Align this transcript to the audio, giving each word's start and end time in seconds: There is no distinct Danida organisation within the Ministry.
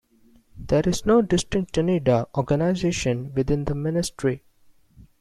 There 0.57 0.81
is 0.89 1.05
no 1.05 1.21
distinct 1.21 1.75
Danida 1.75 2.25
organisation 2.35 3.31
within 3.35 3.65
the 3.65 3.75
Ministry. 3.75 4.43